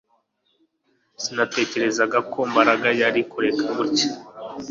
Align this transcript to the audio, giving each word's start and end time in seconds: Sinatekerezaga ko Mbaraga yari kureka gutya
Sinatekerezaga 1.21 2.19
ko 2.31 2.39
Mbaraga 2.51 2.89
yari 3.01 3.21
kureka 3.31 3.65
gutya 3.77 4.09